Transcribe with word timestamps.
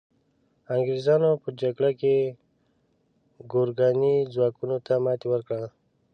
انګریزانو 0.75 1.29
په 1.43 1.49
جګړه 1.61 1.91
کې 1.99 2.15
ګورکاني 3.51 4.15
ځواکونو 4.33 4.77
ته 4.85 4.93
ماتي 5.03 5.27
ورکړه. 5.29 5.65